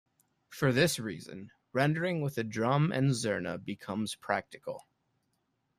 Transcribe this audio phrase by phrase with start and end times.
[0.49, 4.87] For this reason, rendering with a drum and zurna becomes practical.